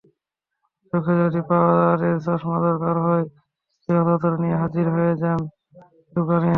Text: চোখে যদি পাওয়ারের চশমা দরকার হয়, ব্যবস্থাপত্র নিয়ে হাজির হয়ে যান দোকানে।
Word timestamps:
চোখে 0.93 1.13
যদি 1.21 1.41
পাওয়ারের 1.49 2.17
চশমা 2.25 2.57
দরকার 2.67 2.95
হয়, 3.05 3.25
ব্যবস্থাপত্র 3.89 4.33
নিয়ে 4.43 4.55
হাজির 4.61 4.85
হয়ে 4.95 5.13
যান 5.21 5.39
দোকানে। 6.13 6.49